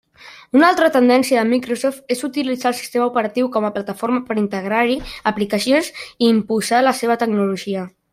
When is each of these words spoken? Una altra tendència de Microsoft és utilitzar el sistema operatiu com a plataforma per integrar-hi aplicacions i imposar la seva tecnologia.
Una 0.59 0.67
altra 0.71 0.85
tendència 0.93 1.37
de 1.41 1.49
Microsoft 1.49 2.13
és 2.15 2.23
utilitzar 2.27 2.71
el 2.71 2.77
sistema 2.77 3.09
operatiu 3.11 3.49
com 3.57 3.67
a 3.69 3.73
plataforma 3.75 4.23
per 4.31 4.39
integrar-hi 4.45 4.97
aplicacions 5.33 5.91
i 6.07 6.31
imposar 6.33 6.81
la 6.87 6.95
seva 7.03 7.19
tecnologia. 7.27 7.85